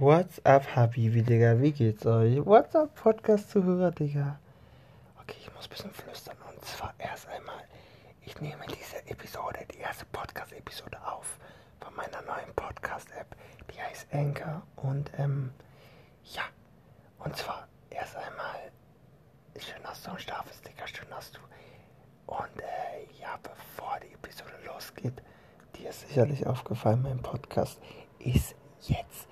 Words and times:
What's 0.00 0.40
up, 0.44 0.64
Habibi, 0.74 1.22
Digga? 1.22 1.60
Wie 1.62 1.70
geht's 1.70 2.04
euch? 2.04 2.44
What's 2.44 2.74
up, 2.74 2.92
Podcast-Zuhörer, 2.96 3.92
Digga? 3.92 4.40
Okay, 5.22 5.36
ich 5.40 5.54
muss 5.54 5.66
ein 5.66 5.70
bisschen 5.70 5.92
flüstern. 5.92 6.36
Und 6.50 6.64
zwar 6.64 6.92
erst 6.98 7.28
einmal, 7.28 7.62
ich 8.22 8.40
nehme 8.40 8.64
diese 8.66 9.06
Episode, 9.06 9.60
die 9.72 9.78
erste 9.78 10.04
Podcast-Episode 10.06 10.98
auf 11.06 11.38
von 11.78 11.94
meiner 11.94 12.22
neuen 12.22 12.52
Podcast-App. 12.56 13.36
Die 13.72 13.80
heißt 13.80 14.08
Anchor. 14.12 14.62
Und, 14.74 15.12
ähm, 15.16 15.52
ja. 16.24 16.42
Und 17.20 17.36
zwar 17.36 17.68
erst 17.90 18.16
einmal, 18.16 18.72
schön, 19.56 19.80
dass 19.84 20.02
du 20.02 20.10
am 20.10 20.18
Start 20.18 20.44
bist, 20.48 20.66
Digga. 20.66 20.88
Schön, 20.88 21.08
dass 21.08 21.30
du. 21.30 21.38
Und, 22.26 22.60
äh, 22.60 23.06
ja, 23.20 23.38
bevor 23.40 24.00
die 24.00 24.12
Episode 24.12 24.54
losgeht, 24.66 25.22
dir 25.76 25.90
ist 25.90 26.00
sicherlich 26.08 26.48
aufgefallen, 26.48 27.02
mein 27.02 27.22
Podcast 27.22 27.78
ist 28.18 28.56
jetzt 28.80 29.28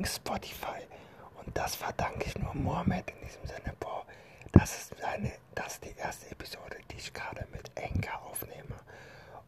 motherfucking 0.00 0.06
Spotify. 0.06 0.86
Und 1.44 1.56
das 1.56 1.74
verdanke 1.74 2.26
ich 2.26 2.38
nur 2.38 2.54
Mohammed 2.54 3.10
in 3.10 3.26
diesem 3.26 3.46
Sinne. 3.46 3.74
Boah, 3.78 4.04
das 4.52 4.76
ist, 4.76 5.04
eine, 5.04 5.32
das 5.54 5.74
ist 5.74 5.84
die 5.84 5.96
erste 5.96 6.30
Episode, 6.30 6.76
die 6.90 6.96
ich 6.96 7.12
gerade 7.12 7.46
mit 7.52 7.70
Enka 7.76 8.16
aufnehme. 8.30 8.76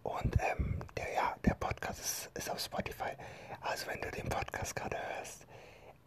Und 0.02 0.36
ähm, 0.50 0.78
der, 0.96 1.12
ja, 1.14 1.36
der 1.44 1.54
Podcast 1.54 2.00
ist, 2.00 2.30
ist 2.34 2.50
auf 2.50 2.60
Spotify. 2.60 3.12
Also 3.60 3.86
wenn 3.86 4.00
du 4.00 4.10
den 4.10 4.28
Podcast 4.28 4.74
gerade 4.74 4.96
hörst, 5.16 5.46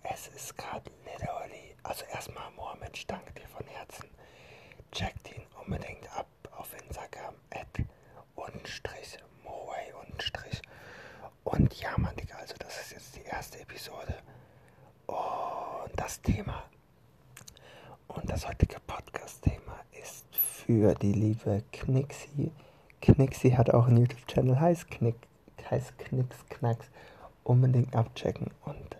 es 0.03 0.27
ist 0.29 0.57
gerade 0.57 0.91
literally, 1.05 1.75
also 1.83 2.03
erstmal 2.13 2.51
Mohammed, 2.51 2.91
ich 2.93 3.07
danke 3.07 3.33
dir 3.33 3.47
von 3.47 3.65
Herzen. 3.67 4.09
Checkt 4.91 5.31
ihn 5.35 5.43
unbedingt 5.63 6.07
ab 6.15 6.27
auf 6.57 6.71
Instagram, 6.83 7.35
at 7.51 7.67
unstrich, 8.35 9.17
Moe 9.43 9.75
unstrich. 10.07 10.61
Und 11.43 11.73
ja, 11.79 11.93
Mann, 11.97 12.15
Digga, 12.15 12.35
also 12.37 12.55
das 12.59 12.81
ist 12.81 12.91
jetzt 12.91 13.15
die 13.15 13.23
erste 13.23 13.59
Episode. 13.59 14.15
Und 15.07 15.91
das 15.95 16.21
Thema 16.21 16.63
und 18.07 18.29
das 18.29 18.47
heutige 18.47 18.79
Podcast-Thema 18.79 19.79
ist 19.91 20.25
für 20.75 20.93
die 20.93 21.13
liebe 21.13 21.63
Knixi. 21.71 22.51
Knixi 22.99 23.51
hat 23.51 23.69
auch 23.69 23.87
einen 23.87 23.99
YouTube-Channel, 23.99 24.59
heißt, 24.59 24.91
Knick, 24.91 25.15
heißt 25.71 25.97
Knicks 25.97 26.45
Knacks. 26.49 26.87
Unbedingt 27.45 27.95
abchecken. 27.95 28.51
Und 28.65 28.97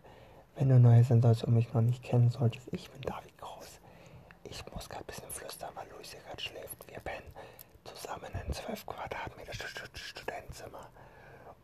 wenn 0.55 0.69
du 0.69 0.79
neu 0.79 1.03
sein 1.03 1.21
sollst 1.21 1.43
und 1.43 1.53
mich 1.53 1.73
noch 1.73 1.81
nicht 1.81 2.01
kennen 2.01 2.29
solltest, 2.29 2.69
ich 2.71 2.89
bin 2.91 3.01
David 3.01 3.37
Groß. 3.39 3.81
Ich 4.45 4.63
muss 4.73 4.87
gerade 4.87 5.03
ein 5.03 5.07
bisschen 5.07 5.29
flüstern, 5.29 5.69
weil 5.75 5.85
Luise 5.89 6.15
gerade 6.25 6.41
schläft. 6.41 6.87
Wir 6.87 6.99
pennen 7.01 7.27
zusammen 7.83 8.31
in 8.47 8.53
12 8.53 8.85
Quadratmeter 8.85 9.53
Studentenzimmer. 9.95 10.87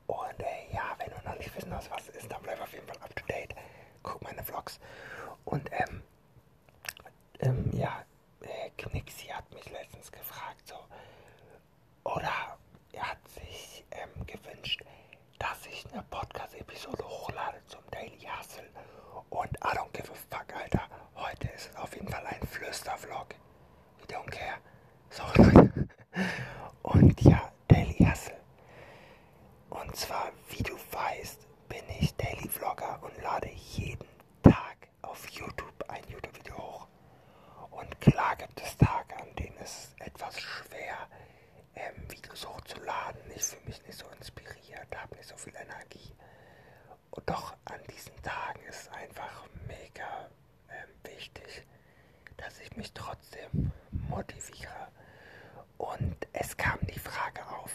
Und 0.07 0.39
äh, 0.39 0.73
ja, 0.75 0.83
wenn 0.97 1.07
du 1.07 1.29
noch 1.29 1.37
nicht 1.37 1.55
wissen 1.55 1.73
hast, 1.73 1.89
was 1.89 2.09
ist, 2.09 2.29
dann 2.29 2.41
bleib 2.41 2.61
auf 2.61 2.73
jeden 2.73 2.85
Fall 2.85 2.97
up 2.97 3.15
to 3.15 3.25
date. 3.27 3.55
Guck 4.03 4.21
meine 4.23 4.43
Vlogs. 4.43 4.77
Und 5.45 5.69
ähm, 5.71 6.01
ähm, 7.39 7.69
ja, 7.71 8.03
Knixi 8.77 9.27
hat 9.27 9.51
mich 9.53 9.69
letztens 9.71 10.11
gefragt, 10.11 10.67
so, 10.67 10.75
oder 12.03 12.57
er 12.93 13.09
hat 13.11 13.27
sich 13.29 13.83
ähm, 13.91 14.25
gewünscht, 14.25 14.83
dass 15.39 15.65
ich 15.65 15.85
eine 15.91 16.03
Podcast-Episode 16.03 17.03
hochlade 17.03 17.61
zum 17.67 17.81
Daily 17.91 18.19
Hustle. 18.19 18.67
Und 19.29 19.51
I 19.63 19.77
don't 19.77 19.91
give 19.93 20.11
a 20.11 20.15
fuck, 20.37 20.53
Alter. 20.55 20.87
Heute 21.15 21.47
ist 21.49 21.69
es 21.71 21.75
auf 21.77 21.93
jeden 21.95 22.07
Fall 22.09 22.25
ein 22.25 22.45
Flüster-Vlog. 22.47 23.35
We 23.99 24.13
don't 24.13 24.29
care. 24.29 24.57
Sorry, 25.09 25.69
Und 26.83 27.21
ja, 27.21 27.51
Daily 27.67 27.95
Hustle. 27.99 28.37
Und 29.69 29.95
zwar, 29.95 30.31
wie 30.49 30.63
du 30.63 30.73
weißt, 30.91 31.47
bin 31.69 31.83
ich 31.99 32.15
Daily 32.15 32.47
Vlogger 32.49 32.99
und 33.03 33.21
lade 33.21 33.49
jeden 33.49 34.05
Tag 34.43 34.89
auf 35.01 35.29
YouTube 35.29 35.73
ein 35.87 36.03
YouTube-Video 36.09 36.57
hoch. 36.57 36.87
Klar 38.01 38.35
gibt 38.35 38.59
es 38.59 38.75
Tage, 38.77 39.15
an 39.15 39.35
denen 39.35 39.55
es 39.59 39.93
etwas 39.99 40.39
schwer, 40.41 41.07
ähm, 41.75 41.93
Videos 42.09 42.47
hochzuladen. 42.47 43.21
Ich 43.35 43.43
fühle 43.43 43.61
mich 43.65 43.81
nicht 43.85 43.97
so 43.99 44.05
inspiriert, 44.17 44.87
habe 44.95 45.15
nicht 45.15 45.29
so 45.29 45.37
viel 45.37 45.53
Energie. 45.55 46.11
Und 47.11 47.29
doch 47.29 47.53
an 47.65 47.79
diesen 47.93 48.19
Tagen 48.23 48.59
ist 48.67 48.81
es 48.81 48.89
einfach 48.89 49.45
mega 49.67 50.29
ähm, 50.69 50.89
wichtig, 51.13 51.67
dass 52.37 52.59
ich 52.59 52.75
mich 52.75 52.91
trotzdem 52.93 53.71
motiviere. 54.09 54.87
Und 55.77 56.27
es 56.33 56.57
kam 56.57 56.79
die 56.87 56.99
Frage 56.99 57.41
auf, 57.47 57.71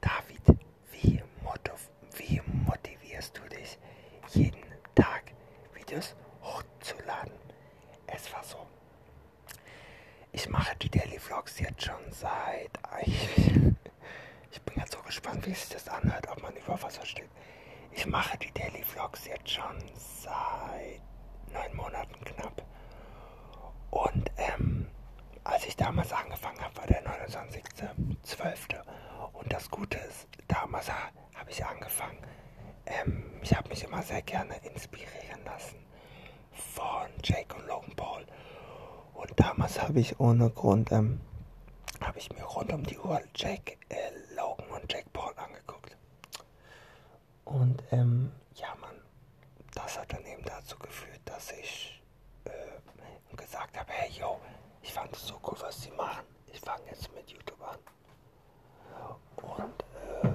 David, 0.00 0.58
wie, 0.92 1.22
motiv 1.42 1.90
wie 2.16 2.40
motivierst 2.66 3.36
du 3.36 3.42
dich, 3.54 3.78
jeden 4.30 4.64
Tag 4.94 5.32
Videos 5.74 6.14
hochzuladen? 6.42 7.32
Es 8.06 8.32
war 8.32 8.42
so. 8.42 8.66
Ich 10.38 10.48
mache 10.48 10.76
die 10.76 10.88
Daily 10.88 11.18
Vlogs 11.18 11.58
jetzt 11.58 11.82
schon 11.82 12.12
seit. 12.12 12.70
Ich, 13.00 13.28
ich 14.52 14.62
bin 14.62 14.76
jetzt 14.76 14.92
so 14.92 15.02
gespannt, 15.02 15.44
wie 15.44 15.52
sich 15.52 15.68
das 15.70 15.88
anhört, 15.88 16.28
ob 16.28 16.40
man 16.40 16.54
überhaupt 16.54 16.84
was 16.84 16.96
versteht. 16.96 17.28
Ich 17.90 18.06
mache 18.06 18.38
die 18.38 18.52
Daily 18.52 18.84
Vlogs 18.84 19.26
jetzt 19.26 19.50
schon 19.50 19.82
seit 19.96 21.02
neun 21.52 21.76
Monaten 21.76 22.24
knapp. 22.24 22.62
Und 23.90 24.30
ähm, 24.36 24.86
als 25.42 25.66
ich 25.66 25.74
damals 25.74 26.12
angefangen 26.12 26.60
habe, 26.60 26.76
war 26.76 26.86
der 26.86 27.04
29.12. 27.04 28.80
Und 29.32 29.52
das 29.52 29.68
Gute 29.68 29.98
ist, 29.98 30.28
damals 30.46 30.88
habe 30.88 31.50
ich 31.50 31.66
angefangen, 31.66 32.18
ähm, 32.86 33.40
ich 33.42 33.56
habe 33.56 33.70
mich 33.70 33.82
immer 33.82 34.04
sehr 34.04 34.22
gerne 34.22 34.54
inspirieren 34.58 35.44
lassen 35.44 35.84
von 36.52 37.08
Jake 37.24 37.56
und 37.56 37.66
Logan 37.66 37.96
Paul. 37.96 38.24
Und 39.18 39.32
damals 39.34 39.77
habe 39.88 40.00
ich 40.00 40.20
ohne 40.20 40.50
Grund, 40.50 40.92
ähm, 40.92 41.18
habe 42.02 42.18
ich 42.18 42.30
mir 42.30 42.44
rund 42.44 42.70
um 42.74 42.84
die 42.84 42.98
Uhr 42.98 43.22
Jake, 43.34 43.78
äh, 43.88 44.10
Logan 44.36 44.68
und 44.68 44.92
Jake 44.92 45.08
Paul 45.14 45.32
angeguckt. 45.36 45.96
Und 47.46 47.82
ähm, 47.90 48.30
ja, 48.54 48.74
Mann, 48.82 48.96
das 49.72 49.98
hat 49.98 50.12
dann 50.12 50.22
eben 50.26 50.44
dazu 50.44 50.78
geführt, 50.78 51.20
dass 51.24 51.52
ich 51.52 52.02
äh, 52.44 52.50
gesagt 53.34 53.78
habe, 53.78 53.90
hey, 53.90 54.10
yo, 54.10 54.38
ich 54.82 54.92
fand 54.92 55.10
es 55.16 55.26
so 55.26 55.40
cool, 55.46 55.56
was 55.60 55.80
sie 55.80 55.90
machen. 55.92 56.26
Ich 56.52 56.60
fange 56.60 56.84
jetzt 56.90 57.10
mit 57.14 57.30
YouTube 57.30 57.62
an. 57.62 57.78
Und, 59.36 59.84
äh, 60.22 60.28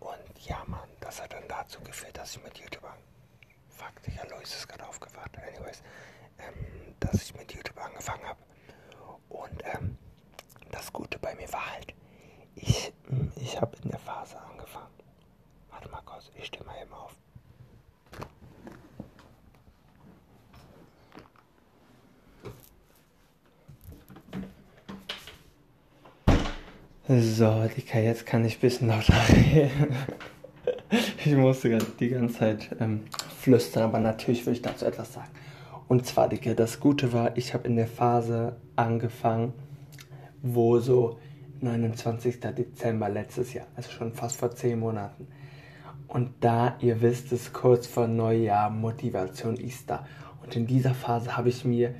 und 0.00 0.46
ja, 0.46 0.62
Mann, 0.66 0.90
das 1.00 1.22
hat 1.22 1.32
dann 1.32 1.48
dazu 1.48 1.80
geführt, 1.80 2.18
dass 2.18 2.36
ich 2.36 2.42
mit 2.42 2.58
YouTube 2.58 2.84
an. 2.84 2.98
Fuck, 3.70 4.02
Digga, 4.02 4.24
Lois 4.24 4.42
ist 4.42 4.68
gerade 4.68 4.86
aufgewacht. 4.86 5.30
Anyways, 5.38 5.82
ähm, 6.38 6.54
dass 7.00 7.22
ich 7.22 7.34
mit 7.34 7.52
YouTube 7.52 7.78
angefangen 7.78 8.24
habe. 8.26 8.40
Und 9.28 9.62
ähm, 9.64 9.96
das 10.70 10.92
Gute 10.92 11.18
bei 11.18 11.34
mir 11.34 11.50
war 11.52 11.72
halt, 11.72 11.94
ich, 12.54 12.92
ich 13.36 13.60
habe 13.60 13.76
in 13.82 13.90
der 13.90 13.98
Phase 13.98 14.38
angefangen. 14.40 14.92
Warte 15.70 15.88
mal 15.88 16.02
kurz, 16.02 16.30
ich 16.34 16.46
stehe 16.46 16.64
mal 16.64 16.80
eben 16.82 16.92
auf. 16.92 17.14
So, 27.20 27.64
Dicker, 27.76 28.00
jetzt 28.00 28.26
kann 28.26 28.44
ich 28.44 28.58
ein 28.58 28.60
bisschen 28.60 28.88
lauter 28.88 29.14
reden. 29.28 29.92
Ich 31.24 31.34
musste 31.34 31.76
die 31.98 32.10
ganze 32.10 32.38
Zeit 32.38 32.76
ähm, 32.78 33.00
flüstern, 33.40 33.84
aber 33.84 33.98
natürlich 33.98 34.46
will 34.46 34.52
ich 34.52 34.62
dazu 34.62 34.84
etwas 34.84 35.14
sagen. 35.14 35.30
Und 35.88 36.06
zwar, 36.06 36.28
Dicker, 36.28 36.54
das 36.54 36.78
Gute 36.78 37.12
war, 37.12 37.36
ich 37.36 37.54
habe 37.54 37.66
in 37.66 37.74
der 37.74 37.88
Phase 37.88 38.56
angefangen, 38.76 39.52
wo 40.42 40.78
so 40.78 41.18
29. 41.60 42.38
Dezember 42.40 43.08
letztes 43.08 43.52
Jahr, 43.52 43.66
also 43.74 43.90
schon 43.90 44.12
fast 44.12 44.36
vor 44.36 44.52
10 44.52 44.78
Monaten. 44.78 45.26
Und 46.06 46.30
da, 46.40 46.76
ihr 46.78 47.00
wisst 47.00 47.32
es, 47.32 47.52
kurz 47.52 47.88
vor 47.88 48.06
Neujahr, 48.06 48.70
Motivation 48.70 49.56
ist 49.56 49.90
da. 49.90 50.06
Und 50.40 50.54
in 50.54 50.68
dieser 50.68 50.94
Phase 50.94 51.36
habe 51.36 51.48
ich 51.48 51.64
mir 51.64 51.96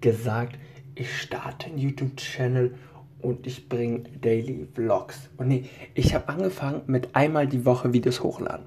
gesagt, 0.00 0.58
ich 0.96 1.16
starte 1.20 1.66
einen 1.66 1.78
YouTube-Channel 1.78 2.74
und 3.20 3.46
ich 3.46 3.68
bringe 3.68 4.04
Daily 4.20 4.66
Vlogs. 4.74 5.30
Und 5.36 5.48
nee, 5.48 5.64
ich 5.94 6.14
habe 6.14 6.28
angefangen 6.28 6.82
mit 6.86 7.14
einmal 7.14 7.46
die 7.46 7.64
Woche 7.64 7.92
Videos 7.92 8.22
hochladen. 8.22 8.66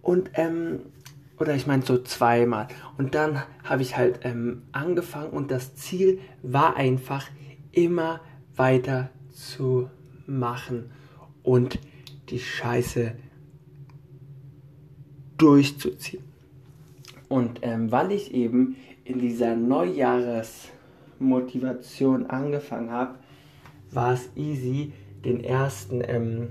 Und, 0.00 0.30
ähm, 0.34 0.80
oder 1.38 1.54
ich 1.54 1.66
meine 1.66 1.82
so 1.82 1.98
zweimal. 1.98 2.68
Und 2.98 3.14
dann 3.14 3.42
habe 3.64 3.82
ich 3.82 3.96
halt 3.96 4.20
ähm, 4.24 4.62
angefangen 4.72 5.30
und 5.30 5.50
das 5.50 5.74
Ziel 5.74 6.20
war 6.42 6.76
einfach 6.76 7.28
immer 7.72 8.20
weiter 8.56 9.10
zu 9.30 9.90
machen 10.26 10.90
und 11.42 11.78
die 12.28 12.38
Scheiße 12.38 13.14
durchzuziehen. 15.38 16.22
Und 17.28 17.60
ähm, 17.62 17.90
weil 17.90 18.12
ich 18.12 18.34
eben 18.34 18.76
in 19.04 19.18
dieser 19.18 19.56
Neujahresmotivation 19.56 22.26
angefangen 22.26 22.90
habe, 22.90 23.14
war 23.92 24.14
es 24.14 24.28
easy, 24.34 24.92
den 25.24 25.44
ersten 25.44 26.02
ähm, 26.06 26.48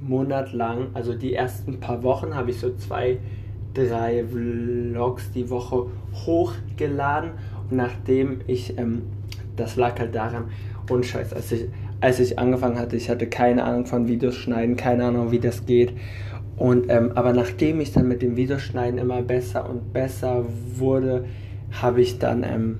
Monat 0.00 0.52
lang, 0.52 0.88
also 0.94 1.14
die 1.14 1.34
ersten 1.34 1.80
paar 1.80 2.02
Wochen, 2.02 2.34
habe 2.34 2.50
ich 2.50 2.60
so 2.60 2.74
zwei, 2.76 3.18
drei 3.74 4.24
Vlogs 4.24 5.30
die 5.32 5.48
Woche 5.50 5.86
hochgeladen. 6.14 7.32
Und 7.70 7.76
nachdem 7.76 8.40
ich, 8.46 8.78
ähm, 8.78 9.02
das 9.56 9.76
lag 9.76 9.98
halt 9.98 10.14
daran, 10.14 10.44
und 10.88 11.04
scheiß, 11.04 11.32
als 11.32 11.50
ich, 11.52 11.66
als 12.00 12.20
ich 12.20 12.38
angefangen 12.38 12.78
hatte, 12.78 12.96
ich 12.96 13.10
hatte 13.10 13.26
keine 13.26 13.64
Ahnung 13.64 13.86
von 13.86 14.06
Videos 14.06 14.36
schneiden, 14.36 14.76
keine 14.76 15.06
Ahnung, 15.06 15.32
wie 15.32 15.40
das 15.40 15.66
geht. 15.66 15.92
Und, 16.56 16.86
ähm, 16.88 17.12
aber 17.14 17.32
nachdem 17.32 17.80
ich 17.80 17.92
dann 17.92 18.08
mit 18.08 18.22
dem 18.22 18.36
Videoschneiden 18.36 18.98
immer 18.98 19.22
besser 19.22 19.68
und 19.68 19.92
besser 19.92 20.44
wurde, 20.74 21.24
habe 21.82 22.00
ich 22.00 22.18
dann, 22.18 22.44
ähm, 22.44 22.78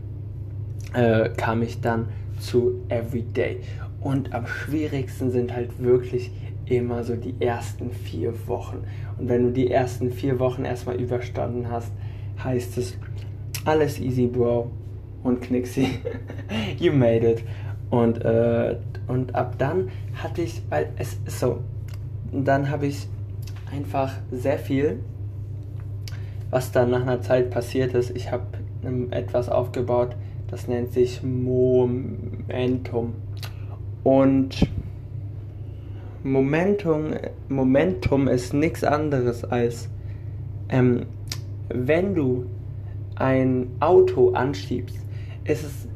äh, 0.95 1.31
kam 1.37 1.63
ich 1.63 1.81
dann 1.81 2.07
zu 2.39 2.81
Everyday. 2.89 3.59
Und 4.07 4.33
am 4.35 4.47
schwierigsten 4.47 5.33
sind 5.33 5.53
halt 5.53 5.83
wirklich 5.83 6.31
immer 6.67 7.03
so 7.03 7.17
die 7.17 7.35
ersten 7.41 7.91
vier 7.91 8.33
Wochen. 8.47 8.85
Und 9.19 9.29
wenn 9.29 9.43
du 9.43 9.51
die 9.51 9.69
ersten 9.69 10.13
vier 10.13 10.39
Wochen 10.39 10.65
erstmal 10.65 10.95
überstanden 11.01 11.69
hast, 11.69 11.91
heißt 12.45 12.79
es 12.79 12.97
alles 13.65 13.99
easy, 13.99 14.29
Bro. 14.29 14.71
Und 15.25 15.43
Knixi, 15.43 15.89
you 16.79 16.93
made 16.93 17.29
it. 17.29 17.43
Und, 17.91 18.25
äh, 18.25 18.77
und 19.09 19.35
ab 19.35 19.57
dann 19.59 19.89
hatte 20.15 20.43
ich, 20.43 20.63
weil 20.69 20.91
es 20.99 21.19
ist 21.27 21.41
so, 21.41 21.59
dann 22.31 22.71
habe 22.71 22.87
ich 22.87 23.09
einfach 23.73 24.13
sehr 24.31 24.61
viel, 24.61 25.01
was 26.51 26.71
dann 26.71 26.91
nach 26.91 27.03
einer 27.03 27.23
Zeit 27.23 27.51
passiert 27.51 27.93
ist. 27.95 28.17
Ich 28.17 28.31
habe 28.31 28.45
etwas 29.11 29.49
aufgebaut, 29.49 30.15
das 30.49 30.69
nennt 30.69 30.93
sich 30.93 31.25
Momentum. 31.25 33.15
Und 34.07 34.69
Momentum, 36.23 37.15
Momentum 37.49 38.29
ist 38.29 38.55
nichts 38.55 38.85
anderes 38.85 39.43
als, 39.43 39.89
ähm, 40.69 41.07
wenn 41.71 42.15
du 42.15 42.47
ein 43.17 43.67
Auto 43.81 44.31
anschiebst, 44.31 45.01
ist 45.43 45.65
es, 45.65 45.89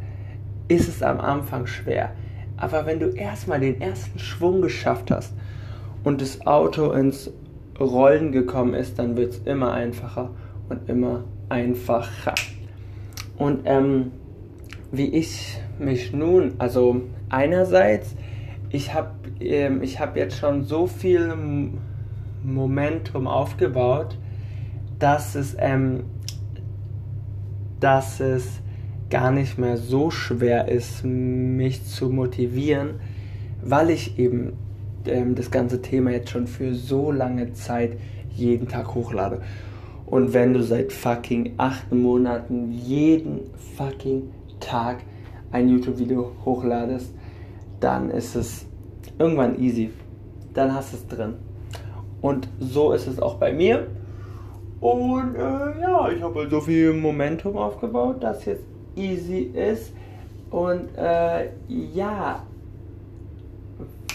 ist 0.67 0.89
es 0.89 1.05
am 1.05 1.21
Anfang 1.21 1.69
schwer. 1.69 2.11
Aber 2.57 2.85
wenn 2.85 2.99
du 2.99 3.11
erstmal 3.11 3.61
den 3.61 3.81
ersten 3.81 4.19
Schwung 4.19 4.61
geschafft 4.61 5.13
hast 5.13 5.33
und 6.03 6.21
das 6.21 6.45
Auto 6.45 6.91
ins 6.91 7.33
Rollen 7.79 8.33
gekommen 8.33 8.75
ist, 8.75 8.99
dann 8.99 9.17
wird 9.17 9.35
es 9.35 9.39
immer 9.45 9.73
einfacher 9.73 10.31
und 10.69 10.89
immer 10.89 11.23
einfacher. 11.49 12.35
Und 13.39 13.61
ähm, 13.67 14.11
wie 14.93 15.07
ich 15.07 15.59
mich 15.79 16.13
nun, 16.13 16.55
also 16.59 17.03
einerseits, 17.29 18.15
ich 18.71 18.93
habe 18.95 19.11
ähm, 19.41 19.83
hab 19.83 20.17
jetzt 20.17 20.39
schon 20.39 20.65
so 20.65 20.87
viel 20.87 21.33
Momentum 22.43 23.27
aufgebaut, 23.27 24.19
dass 24.99 25.35
es, 25.35 25.57
ähm, 25.59 26.05
dass 27.81 28.21
es 28.21 28.61
gar 29.09 29.31
nicht 29.31 29.59
mehr 29.59 29.77
so 29.77 30.11
schwer 30.11 30.69
ist, 30.69 31.05
mich 31.05 31.85
zu 31.85 32.11
motivieren, 32.11 33.01
weil 33.63 33.91
ich 33.91 34.19
eben 34.19 34.53
ähm, 35.07 35.35
das 35.35 35.51
ganze 35.51 35.83
Thema 35.83 36.11
jetzt 36.11 36.31
schon 36.31 36.47
für 36.47 36.75
so 36.75 37.11
lange 37.11 37.53
Zeit 37.53 37.97
jeden 38.31 38.69
Tag 38.69 38.95
hochlade. 38.95 39.41
Und 40.07 40.33
wenn 40.33 40.55
du 40.55 40.63
seit 40.63 40.93
fucking 40.93 41.55
acht 41.57 41.93
Monaten 41.93 42.73
jeden 42.73 43.41
fucking 43.77 44.23
Tag 44.61 44.99
ein 45.53 45.69
YouTube-Video 45.69 46.33
hochladest, 46.45 47.13
dann 47.81 48.11
ist 48.11 48.37
es 48.37 48.67
irgendwann 49.19 49.61
easy. 49.61 49.91
Dann 50.55 50.75
hast 50.75 50.93
du 50.93 50.97
es 50.97 51.07
drin. 51.09 51.35
Und 52.21 52.49
so 52.59 52.93
ist 52.93 53.07
es 53.07 53.21
auch 53.21 53.37
bei 53.37 53.53
mir. 53.53 53.87
Und 54.81 55.35
äh, 55.35 55.81
ja, 55.81 56.09
ich 56.11 56.23
habe 56.23 56.41
halt 56.41 56.51
so 56.51 56.61
viel 56.61 56.93
Momentum 56.93 57.57
aufgebaut, 57.57 58.23
dass 58.23 58.45
jetzt 58.45 58.65
easy 58.97 59.51
ist. 59.55 59.93
Und 60.51 60.97
äh, 60.97 61.51
ja, 61.69 62.43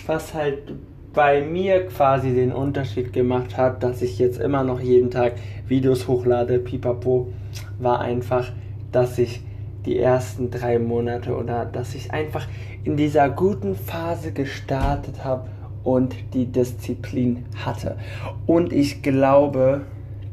was 0.08 0.34
halt 0.34 0.74
bei 1.14 1.42
mir 1.42 1.88
quasi 1.88 2.34
den 2.34 2.52
Unterschied 2.52 3.14
gemacht 3.14 3.58
hat, 3.58 3.82
dass 3.84 4.02
ich 4.02 4.20
jetzt 4.20 4.40
immer 4.40 4.64
noch 4.64 4.82
jeden 4.82 5.10
Tag 5.10 5.34
Videos 5.68 6.08
hochlade, 6.08 6.60
pipapo, 6.60 7.32
war 7.80 8.02
einfach, 8.02 8.52
dass 8.92 9.18
ich 9.18 9.42
die 9.86 10.00
ersten 10.00 10.52
drei 10.52 10.80
Monate 10.80 11.36
oder 11.36 11.66
dass 11.66 11.96
ich 11.96 12.12
einfach 12.12 12.48
in 12.84 12.98
dieser 12.98 13.30
guten 13.30 13.76
Phase 13.76 14.32
gestartet 14.32 15.24
habe 15.24 15.48
und 15.84 16.16
die 16.34 16.48
Disziplin 16.48 17.46
hatte. 17.64 17.98
Und 18.48 18.74
ich 18.74 19.02
glaube, 19.02 19.82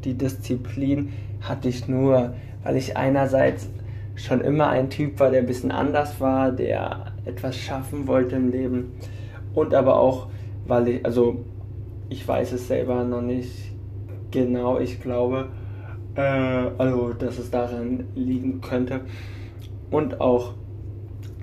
die 0.03 0.15
Disziplin 0.15 1.13
hatte 1.41 1.69
ich 1.69 1.87
nur, 1.87 2.33
weil 2.63 2.77
ich 2.77 2.97
einerseits 2.97 3.69
schon 4.15 4.41
immer 4.41 4.69
ein 4.69 4.89
Typ 4.89 5.19
war, 5.19 5.31
der 5.31 5.39
ein 5.41 5.45
bisschen 5.45 5.71
anders 5.71 6.19
war, 6.19 6.51
der 6.51 7.13
etwas 7.25 7.55
schaffen 7.55 8.07
wollte 8.07 8.35
im 8.35 8.51
Leben 8.51 8.91
und 9.53 9.73
aber 9.73 9.99
auch, 9.99 10.27
weil 10.65 10.87
ich, 10.87 11.05
also 11.05 11.43
ich 12.09 12.27
weiß 12.27 12.51
es 12.53 12.67
selber 12.67 13.03
noch 13.03 13.21
nicht 13.21 13.51
genau, 14.31 14.79
ich 14.79 15.01
glaube, 15.01 15.49
äh, 16.15 16.21
also 16.77 17.13
dass 17.13 17.39
es 17.39 17.49
daran 17.49 18.05
liegen 18.15 18.61
könnte 18.61 19.01
und 19.93 20.19
auch, 20.19 20.53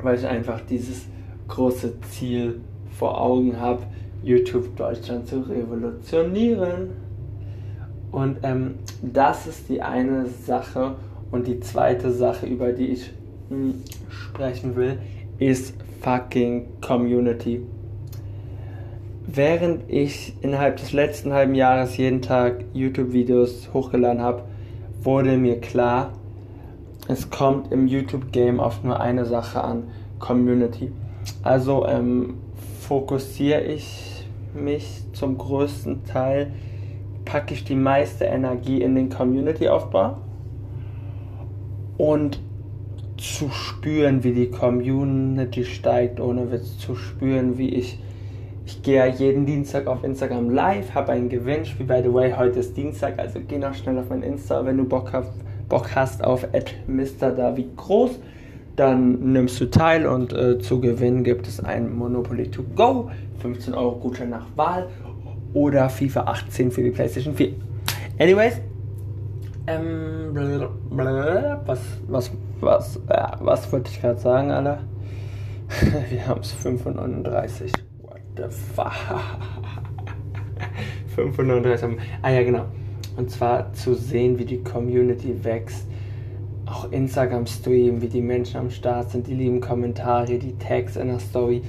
weil 0.02 0.19
ich 0.19 0.26
einfach 0.26 0.61
dieses 0.61 1.06
große 1.49 2.00
Ziel 2.02 2.61
vor 2.91 3.20
Augen 3.20 3.58
habe, 3.61 3.85
YouTube 4.23 4.76
Deutschland 4.76 5.29
zu 5.29 5.41
revolutionieren. 5.41 6.91
Und 8.11 8.38
ähm, 8.43 8.75
das 9.02 9.47
ist 9.47 9.69
die 9.69 9.81
eine 9.81 10.26
Sache. 10.26 10.97
Und 11.31 11.47
die 11.47 11.61
zweite 11.61 12.11
Sache, 12.11 12.47
über 12.47 12.73
die 12.73 12.88
ich 12.88 13.12
mh, 13.50 13.56
hm, 13.56 13.75
sprechen 14.08 14.75
will, 14.75 14.99
ist 15.38 15.75
fucking 16.00 16.67
Community. 16.81 17.62
Während 19.29 19.88
ich 19.88 20.35
innerhalb 20.41 20.79
des 20.79 20.93
letzten 20.93 21.32
halben 21.32 21.55
Jahres 21.55 21.97
jeden 21.97 22.20
Tag 22.20 22.64
YouTube-Videos 22.73 23.73
hochgeladen 23.73 24.20
habe, 24.20 24.43
wurde 25.02 25.37
mir 25.37 25.61
klar, 25.61 26.14
es 27.11 27.29
kommt 27.29 27.73
im 27.73 27.89
YouTube-Game 27.89 28.61
oft 28.61 28.85
nur 28.85 29.01
eine 29.01 29.25
Sache 29.25 29.65
an, 29.65 29.89
Community. 30.21 30.93
Also 31.43 31.85
ähm, 31.87 32.35
fokussiere 32.81 33.62
ich 33.62 34.29
mich 34.55 35.03
zum 35.12 35.37
größten 35.37 36.05
Teil, 36.05 36.53
packe 37.25 37.55
ich 37.55 37.65
die 37.65 37.75
meiste 37.75 38.27
Energie 38.27 38.81
in 38.81 38.95
den 38.95 39.11
Community-Aufbau 39.11 40.19
und 41.99 42.40
zu 43.17 43.50
spüren, 43.50 44.23
wie 44.23 44.33
die 44.33 44.50
Community 44.50 45.64
steigt, 45.64 46.21
ohne 46.21 46.52
Witz 46.52 46.79
zu 46.79 46.95
spüren, 46.95 47.59
wie 47.59 47.71
ich 47.71 47.99
ich 48.67 48.83
gehe 48.83 49.05
jeden 49.09 49.47
Dienstag 49.47 49.88
auf 49.88 50.05
Instagram 50.05 50.49
live, 50.49 50.95
habe 50.95 51.11
ein 51.11 51.29
Gewinnspiel. 51.29 51.87
By 51.87 52.02
the 52.05 52.14
way, 52.14 52.33
heute 52.38 52.61
ist 52.61 52.76
Dienstag, 52.76 53.19
also 53.19 53.40
geh 53.40 53.59
noch 53.59 53.75
schnell 53.75 53.99
auf 53.99 54.11
mein 54.11 54.23
Insta, 54.23 54.64
wenn 54.64 54.76
du 54.76 54.85
Bock, 54.85 55.12
hast, 55.12 55.33
Bock 55.71 55.95
hast 55.95 56.23
auf 56.23 56.47
Mr. 56.87 57.31
David 57.31 57.75
Groß. 57.79 58.19
Dann 58.77 59.33
nimmst 59.33 59.59
du 59.61 59.71
teil 59.71 60.07
und 60.07 60.35
äh, 60.35 60.59
zu 60.59 60.81
gewinnen 60.81 61.25
gibt 61.25 61.49
es 61.49 61.61
ein 61.61 61.95
Monopoly 61.95 62.50
to 62.50 62.62
go, 62.75 63.11
15 63.41 63.73
Euro 63.75 63.97
Gutschein 63.97 64.31
nach 64.31 64.47
Wahl 64.57 64.89
oder 65.55 65.89
FIFA 65.89 66.25
18 66.25 66.71
für 66.71 66.83
die 66.83 66.91
PlayStation 66.91 67.35
4. 67.35 67.55
Anyways, 68.19 68.61
ähm, 69.67 70.35
was, 71.67 71.81
was, 72.09 72.31
was, 72.61 72.97
äh, 73.09 73.27
was 73.41 73.73
wollte 73.73 73.91
ich 73.91 74.00
gerade 74.00 74.21
sagen, 74.21 74.50
Alter? 74.50 74.79
Wir 76.11 76.27
haben 76.27 76.41
es 76.41 76.53
35 76.53 77.73
the 78.37 78.45
fuck? 78.75 78.93
530. 81.15 81.99
Ah 82.23 82.31
ja, 82.31 82.43
genau. 82.43 82.65
Und 83.17 83.31
zwar 83.31 83.73
zu 83.73 83.95
sehen, 83.95 84.38
wie 84.38 84.45
die 84.45 84.62
Community 84.62 85.45
wächst. 85.45 85.87
Auch 86.67 86.90
Instagram-Stream, 86.93 88.00
wie 88.00 88.09
die 88.09 88.23
Menschen 88.23 88.59
am 88.59 88.71
Start 88.71 89.11
sind, 89.11 89.26
die 89.26 89.35
lieben 89.35 89.61
Kommentare, 89.61 90.38
die 90.38 90.57
Tags 90.59 90.97
in 90.97 91.09
der 91.09 91.19
Story. 91.19 91.62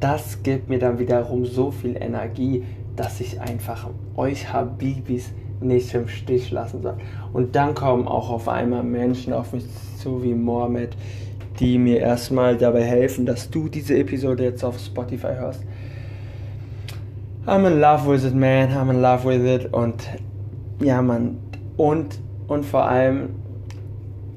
Das 0.00 0.42
gibt 0.42 0.68
mir 0.68 0.78
dann 0.78 0.98
wiederum 0.98 1.44
so 1.44 1.70
viel 1.70 1.96
Energie, 1.96 2.62
dass 2.94 3.20
ich 3.20 3.40
einfach 3.40 3.88
euch 4.16 4.52
Habibis 4.52 5.32
nicht 5.60 5.94
im 5.94 6.08
Stich 6.08 6.50
lassen 6.50 6.82
soll. 6.82 6.96
Und 7.32 7.56
dann 7.56 7.74
kommen 7.74 8.06
auch 8.06 8.30
auf 8.30 8.48
einmal 8.48 8.82
Menschen 8.82 9.32
auf 9.32 9.52
mich 9.52 9.64
zu 9.98 10.22
wie 10.22 10.34
Mohammed, 10.34 10.96
die 11.58 11.78
mir 11.78 12.00
erstmal 12.00 12.56
dabei 12.56 12.82
helfen, 12.82 13.26
dass 13.26 13.50
du 13.50 13.68
diese 13.68 13.96
Episode 13.96 14.44
jetzt 14.44 14.64
auf 14.64 14.78
Spotify 14.78 15.34
hörst. 15.36 15.62
I'm 17.46 17.66
in 17.66 17.78
love 17.78 18.06
with 18.06 18.24
it, 18.24 18.34
man. 18.34 18.70
I'm 18.70 18.90
in 18.90 19.02
love 19.02 19.24
with 19.28 19.44
it. 19.44 19.72
Und 19.72 20.08
ja, 20.80 21.02
man. 21.02 21.38
Und, 21.76 22.18
und 22.48 22.64
vor 22.64 22.84
allem, 22.84 23.30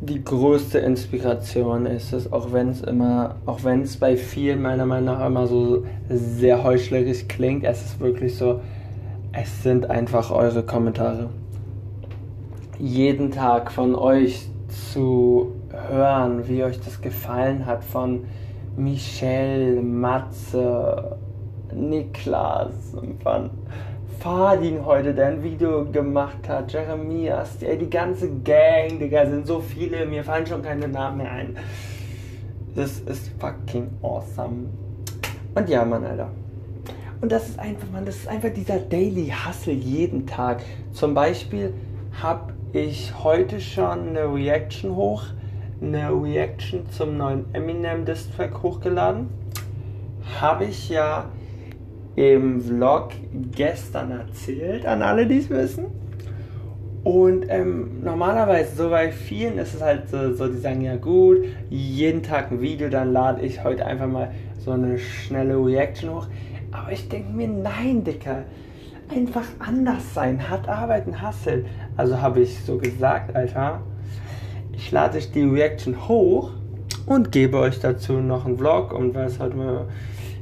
die 0.01 0.23
größte 0.23 0.79
Inspiration 0.79 1.85
ist 1.85 2.13
es, 2.13 2.31
auch 2.31 2.53
wenn 2.53 2.69
es 2.69 2.81
immer, 2.81 3.35
auch 3.45 3.63
wenn 3.63 3.81
es 3.81 3.97
bei 3.97 4.15
vielen 4.15 4.61
meiner 4.61 4.85
Meinung 4.85 5.05
nach 5.05 5.25
immer 5.25 5.47
so 5.47 5.85
sehr 6.09 6.63
heuchlerisch 6.63 7.27
klingt, 7.27 7.63
es 7.63 7.83
ist 7.83 7.99
wirklich 7.99 8.35
so, 8.35 8.61
es 9.33 9.63
sind 9.63 9.89
einfach 9.89 10.31
eure 10.31 10.63
Kommentare. 10.63 11.29
Jeden 12.79 13.31
Tag 13.31 13.71
von 13.71 13.95
euch 13.95 14.47
zu 14.91 15.53
hören, 15.89 16.47
wie 16.47 16.63
euch 16.63 16.79
das 16.79 17.01
gefallen 17.01 17.65
hat, 17.65 17.83
von 17.83 18.25
Michelle, 18.75 19.81
Matze, 19.81 21.17
Niklas, 21.73 22.95
von 23.23 23.49
Fadin 24.19 24.83
heute, 24.83 25.13
der 25.13 25.27
ein 25.27 25.43
Video 25.43 25.85
gemacht 25.85 26.49
hat, 26.49 26.73
Jeremias, 26.73 27.59
die, 27.59 27.77
die 27.77 27.89
ganze 27.89 28.29
Gang, 28.39 28.97
Digga, 28.99 29.27
sind 29.27 29.45
so 29.45 29.59
viele, 29.59 30.05
mir 30.07 30.23
fallen 30.23 30.47
schon 30.47 30.63
keine 30.63 30.87
Namen 30.87 31.17
mehr 31.17 31.31
ein. 31.31 31.57
Das 32.75 32.99
ist 33.01 33.31
fucking 33.39 33.89
awesome. 34.01 34.69
Und 35.53 35.69
ja, 35.69 35.85
Mann, 35.85 36.03
Alter. 36.03 36.29
Und 37.21 37.31
das 37.31 37.49
ist 37.49 37.59
einfach, 37.59 37.87
man, 37.91 38.05
das 38.05 38.15
ist 38.15 38.27
einfach 38.27 38.49
dieser 38.49 38.79
Daily 38.79 39.31
Hustle 39.31 39.73
jeden 39.73 40.25
Tag. 40.25 40.63
Zum 40.93 41.13
Beispiel 41.13 41.73
habe 42.19 42.53
ich 42.73 43.13
heute 43.23 43.61
schon 43.61 44.09
eine 44.09 44.33
Reaction 44.33 44.95
hoch, 44.95 45.25
eine 45.79 46.09
Reaction 46.09 46.89
zum 46.89 47.17
neuen 47.17 47.45
Eminem 47.53 48.03
Distrack 48.03 48.63
hochgeladen. 48.63 49.29
Habe 50.41 50.65
ich 50.65 50.89
ja 50.89 51.25
im 52.17 52.59
Vlog 52.59 53.11
gestern 53.51 54.09
erzählt, 54.09 54.87
an 54.87 55.03
alle, 55.03 55.27
die 55.27 55.37
es 55.37 55.49
wissen. 55.51 55.85
Und 57.03 57.45
ähm, 57.47 58.01
normalerweise, 58.03 58.75
so 58.75 58.89
bei 58.89 59.11
vielen 59.11 59.59
ist 59.59 59.75
es 59.75 59.81
halt 59.81 60.09
so, 60.09 60.33
so, 60.33 60.47
die 60.47 60.57
sagen, 60.57 60.81
ja 60.81 60.95
gut, 60.95 61.45
jeden 61.69 62.23
Tag 62.23 62.51
ein 62.51 62.59
Video, 62.59 62.89
dann 62.89 63.13
lade 63.13 63.45
ich 63.45 63.63
heute 63.63 63.85
einfach 63.85 64.07
mal 64.07 64.31
so 64.57 64.71
eine 64.71 64.97
schnelle 64.97 65.63
Reaction 65.63 66.09
hoch. 66.09 66.27
Aber 66.71 66.91
ich 66.91 67.07
denke 67.07 67.31
mir, 67.31 67.47
nein, 67.47 68.03
Dicker, 68.03 68.45
einfach 69.13 69.45
anders 69.59 70.15
sein, 70.15 70.49
hart 70.49 70.67
arbeiten, 70.67 71.21
hasseln. 71.21 71.67
Also 71.97 72.19
habe 72.19 72.41
ich 72.41 72.59
so 72.63 72.79
gesagt, 72.79 73.35
Alter, 73.35 73.81
ich 74.73 74.91
lade 74.91 75.19
die 75.19 75.43
Reaction 75.43 76.07
hoch 76.07 76.51
und 77.05 77.31
gebe 77.31 77.59
euch 77.59 77.79
dazu 77.79 78.13
noch 78.13 78.47
einen 78.47 78.57
Vlog 78.57 78.91
und 78.91 79.13
was 79.13 79.39
heute 79.39 79.55
mal 79.55 79.85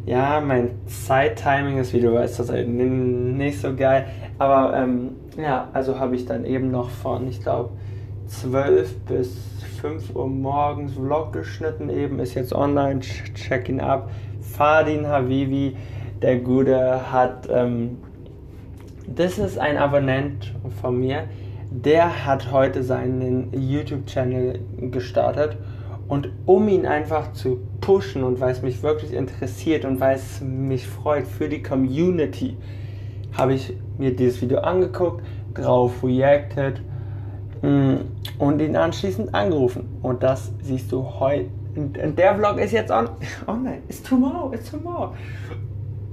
ja, 0.05 0.39
mein 0.39 0.69
Zeittiming 0.85 1.79
ist, 1.79 1.93
wie 1.93 1.99
du 1.99 2.13
weißt, 2.13 2.39
das 2.39 2.49
halt 2.49 2.67
nicht 2.67 3.59
so 3.59 3.75
geil. 3.75 4.05
Aber 4.37 4.75
ähm, 4.77 5.15
ja, 5.37 5.69
also 5.73 5.99
habe 5.99 6.15
ich 6.15 6.25
dann 6.25 6.45
eben 6.45 6.69
noch 6.69 6.89
von, 6.89 7.27
ich 7.27 7.41
glaube, 7.41 7.71
12 8.27 8.99
bis 9.05 9.35
5 9.81 10.15
Uhr 10.15 10.27
morgens 10.27 10.93
Vlog 10.93 11.33
geschnitten. 11.33 11.89
Eben 11.89 12.19
ist 12.19 12.35
jetzt 12.35 12.53
online, 12.53 12.99
check 12.99 13.67
ihn 13.67 13.79
ab. 13.79 14.09
Fadin 14.41 15.07
Havivi, 15.07 15.75
der 16.21 16.37
Gute, 16.37 17.11
hat. 17.11 17.47
Ähm, 17.51 17.97
das 19.07 19.37
ist 19.37 19.57
ein 19.59 19.77
Abonnent 19.77 20.53
von 20.81 20.99
mir. 20.99 21.25
Der 21.71 22.25
hat 22.25 22.51
heute 22.51 22.83
seinen 22.83 23.51
YouTube-Channel 23.53 24.59
gestartet 24.91 25.57
und 26.07 26.29
um 26.45 26.67
ihn 26.67 26.85
einfach 26.85 27.33
zu 27.33 27.59
pushen 27.81 28.23
und 28.23 28.39
weil 28.39 28.51
es 28.51 28.61
mich 28.61 28.83
wirklich 28.83 29.13
interessiert 29.13 29.85
und 29.85 29.99
weil 29.99 30.15
es 30.15 30.41
mich 30.41 30.87
freut 30.87 31.25
für 31.25 31.49
die 31.49 31.63
Community, 31.63 32.57
habe 33.33 33.53
ich 33.53 33.73
mir 33.97 34.15
dieses 34.15 34.41
Video 34.41 34.59
angeguckt, 34.59 35.25
drauf 35.53 36.03
reacted 36.03 36.81
mm, 37.61 37.95
und 38.37 38.61
ihn 38.61 38.75
anschließend 38.75 39.33
angerufen. 39.33 39.87
Und 40.01 40.21
das 40.21 40.51
siehst 40.61 40.91
du 40.91 41.03
heute. 41.03 41.49
Der 41.75 42.35
Vlog 42.35 42.57
ist 42.59 42.71
jetzt 42.71 42.91
on 42.91 43.09
online. 43.47 43.81
It's 43.89 44.01
tomorrow, 44.01 44.53
it's 44.53 44.69
tomorrow. 44.69 45.13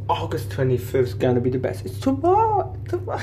August 0.08 0.52
25th 0.52 0.94
is 0.94 1.18
gonna 1.18 1.38
be 1.38 1.50
the 1.50 1.58
best. 1.58 1.86
It's 1.86 2.00
tomorrow, 2.00 2.74
tomorrow. 2.88 3.20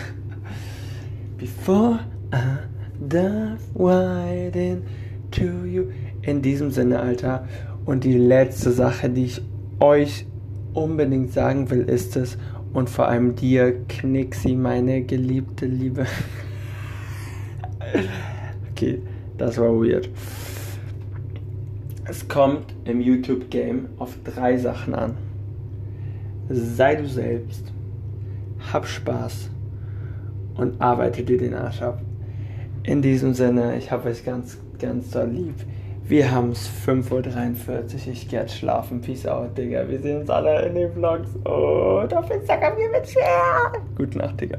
Before 1.38 2.00
I 2.32 2.60
dive 3.08 3.60
right 3.76 4.56
into 4.56 5.66
you. 5.66 5.92
In 6.22 6.42
diesem 6.42 6.72
Sinne, 6.72 7.00
Alter. 7.00 7.48
Und 7.86 8.04
die 8.04 8.18
letzte 8.18 8.72
Sache, 8.72 9.10
die 9.10 9.26
ich 9.26 9.42
euch 9.80 10.26
unbedingt 10.74 11.32
sagen 11.34 11.70
will, 11.70 11.82
ist 11.82 12.16
es, 12.16 12.38
und 12.74 12.90
vor 12.90 13.08
allem 13.08 13.36
dir, 13.36 13.84
Knixi, 13.88 14.56
meine 14.56 15.02
geliebte 15.02 15.66
Liebe. 15.66 16.06
okay, 18.72 19.02
das 19.38 19.58
war 19.58 19.72
weird. 19.74 20.10
Es 22.06 22.28
kommt 22.28 22.74
im 22.86 23.02
YouTube-Game 23.02 23.90
auf 23.98 24.18
drei 24.24 24.58
Sachen 24.58 24.94
an. 24.94 25.18
Sei 26.50 26.96
du 26.96 27.08
selbst, 27.08 27.72
hab 28.72 28.88
Spaß 28.88 29.50
und 30.56 30.82
arbeite 30.82 31.24
dir 31.24 31.38
den 31.38 31.54
Arsch 31.54 31.82
ab. 31.82 32.02
In 32.84 33.02
diesem 33.02 33.34
Sinne, 33.34 33.78
ich 33.78 33.92
habe 33.92 34.10
euch 34.10 34.26
ganz, 34.26 34.58
ganz 34.80 35.12
doll 35.12 35.30
lieb. 35.30 35.56
Wir 36.10 36.32
haben 36.32 36.54
es 36.54 36.68
5.43 36.88 37.70
Uhr. 37.70 38.14
Ich 38.14 38.28
gehe 38.28 38.40
jetzt 38.40 38.58
schlafen. 38.58 39.00
Peace 39.00 39.28
out, 39.28 39.56
Digga. 39.56 39.88
Wir 39.88 40.00
sehen 40.00 40.22
uns 40.22 40.30
alle 40.32 40.66
in 40.66 40.74
den 40.74 40.92
Vlogs. 40.92 41.36
Und 41.36 42.14
auf 42.16 42.32
Instagram 42.32 42.78
hier 42.78 42.90
mit 42.90 43.08
Share. 43.08 43.74
Gute 43.96 44.18
Nacht, 44.18 44.42
Digga. 44.42 44.58